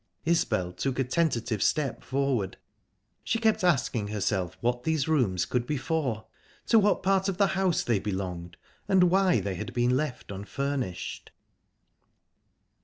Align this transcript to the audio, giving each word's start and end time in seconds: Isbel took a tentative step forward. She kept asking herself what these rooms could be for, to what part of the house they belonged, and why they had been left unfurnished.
Isbel 0.25 0.71
took 0.73 0.97
a 0.97 1.03
tentative 1.03 1.61
step 1.61 2.03
forward. 2.03 2.57
She 3.23 3.37
kept 3.37 3.63
asking 3.63 4.07
herself 4.07 4.57
what 4.59 4.81
these 4.83 5.07
rooms 5.07 5.45
could 5.45 5.67
be 5.67 5.77
for, 5.77 6.25
to 6.69 6.79
what 6.79 7.03
part 7.03 7.29
of 7.29 7.37
the 7.37 7.49
house 7.53 7.83
they 7.83 7.99
belonged, 7.99 8.57
and 8.87 9.11
why 9.11 9.39
they 9.41 9.53
had 9.53 9.75
been 9.75 9.95
left 9.95 10.31
unfurnished. 10.31 11.29